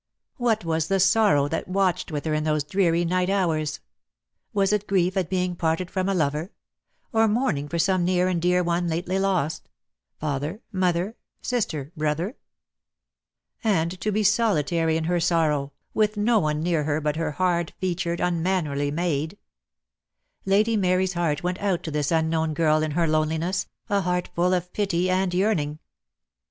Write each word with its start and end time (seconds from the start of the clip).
What 0.37 0.65
was 0.65 0.87
the 0.87 0.99
sorrow 0.99 1.47
that 1.49 1.67
watched 1.67 2.11
with 2.11 2.25
her 2.25 2.33
in 2.33 2.43
those 2.43 2.63
dreary 2.63 3.05
night 3.05 3.29
hours? 3.29 3.81
Was 4.51 4.73
it 4.73 4.87
grief 4.87 5.15
at 5.15 5.29
being 5.29 5.55
parted 5.55 5.91
from 5.91 6.09
a 6.09 6.15
lover; 6.15 6.51
or 7.13 7.27
mourning 7.27 7.69
for 7.69 7.77
some 7.77 8.03
near 8.03 8.27
and 8.27 8.41
dear 8.41 8.63
one 8.63 8.87
lately 8.87 9.19
lost: 9.19 9.69
father, 10.19 10.61
mother, 10.71 11.17
sister, 11.43 11.91
brother? 11.95 12.35
And 13.63 14.01
to 14.01 14.11
be 14.11 14.23
solitary 14.23 14.97
in 14.97 15.03
her 15.03 15.19
sorrow, 15.19 15.71
with 15.93 16.17
no 16.17 16.39
one 16.39 16.63
near 16.63 16.85
her 16.85 16.99
but 16.99 17.17
her 17.17 17.33
hard 17.33 17.71
featured, 17.77 18.19
unmannerly 18.19 18.89
maid! 18.89 19.37
Lady 20.47 20.75
Mary's 20.75 21.13
heart 21.13 21.43
went 21.43 21.59
out 21.59 21.83
to 21.83 21.91
this 21.91 22.09
unknown 22.11 22.55
girl 22.55 22.81
in 22.81 22.89
her 22.97 23.07
loneliness, 23.07 23.67
a 23.87 24.01
heart 24.01 24.31
full 24.33 24.51
of 24.55 24.73
pity 24.73 25.11
and 25.11 25.31
yearning. 25.35 25.77